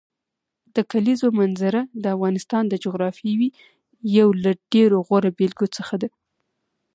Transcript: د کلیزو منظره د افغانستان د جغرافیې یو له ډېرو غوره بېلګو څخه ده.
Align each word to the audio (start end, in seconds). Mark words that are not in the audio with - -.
د 0.75 0.77
کلیزو 0.91 1.27
منظره 1.39 1.81
د 2.03 2.05
افغانستان 2.15 2.63
د 2.67 2.73
جغرافیې 2.83 3.47
یو 4.17 4.27
له 4.43 4.51
ډېرو 4.73 4.97
غوره 5.07 5.29
بېلګو 5.37 5.67
څخه 5.77 5.95
ده. 6.01 6.09